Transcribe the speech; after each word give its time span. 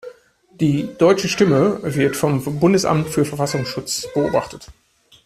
Die 0.49 0.89
"Deutsche 0.97 1.27
Stimme" 1.29 1.77
wird 1.83 2.15
vom 2.17 2.59
Bundesamt 2.59 3.09
für 3.09 3.23
Verfassungsschutz 3.23 4.07
beobachtet. 4.15 4.67